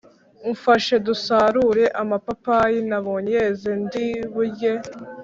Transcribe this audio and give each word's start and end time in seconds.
umfashe 0.49 0.95
dusarure 1.07 1.85
amapapayi 2.01 2.79
nabonye 2.89 3.31
yeze 3.37 3.69
ndi 3.83 4.05
burye, 4.33 4.71